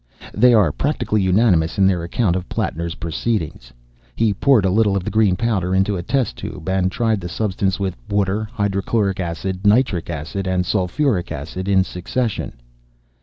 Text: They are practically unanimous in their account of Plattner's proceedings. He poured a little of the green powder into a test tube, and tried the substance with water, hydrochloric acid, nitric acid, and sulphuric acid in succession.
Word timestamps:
They 0.33 0.55
are 0.55 0.71
practically 0.71 1.21
unanimous 1.21 1.77
in 1.77 1.85
their 1.85 2.03
account 2.03 2.35
of 2.35 2.49
Plattner's 2.49 2.95
proceedings. 2.95 3.71
He 4.15 4.33
poured 4.33 4.65
a 4.65 4.71
little 4.71 4.97
of 4.97 5.03
the 5.03 5.11
green 5.11 5.35
powder 5.35 5.75
into 5.75 5.95
a 5.95 6.01
test 6.01 6.37
tube, 6.37 6.67
and 6.67 6.91
tried 6.91 7.21
the 7.21 7.29
substance 7.29 7.79
with 7.79 7.95
water, 8.09 8.49
hydrochloric 8.51 9.19
acid, 9.19 9.63
nitric 9.63 10.09
acid, 10.09 10.47
and 10.47 10.65
sulphuric 10.65 11.31
acid 11.31 11.67
in 11.67 11.83
succession. 11.83 12.53